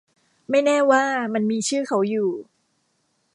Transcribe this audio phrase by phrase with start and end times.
[0.49, 1.03] ไม่แน่ว่า
[1.33, 2.31] มันมีชื่อเขาอยู่